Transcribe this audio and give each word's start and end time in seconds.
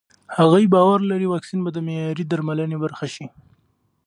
هغې 0.35 0.63
باور 0.73 0.99
لري 1.11 1.27
واکسین 1.29 1.59
به 1.63 1.69
د 1.73 1.77
معیاري 1.87 2.23
درملنې 2.31 2.77
برخه 2.83 3.07
شي. 3.15 3.25